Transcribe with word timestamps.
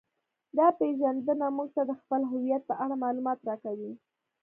دا 0.57 0.67
پیژندنه 0.79 1.47
موږ 1.57 1.69
ته 1.75 1.81
د 1.89 1.91
خپل 2.01 2.21
هویت 2.31 2.61
په 2.69 2.75
اړه 2.83 2.95
معلومات 3.03 3.39
راکوي 3.47 3.91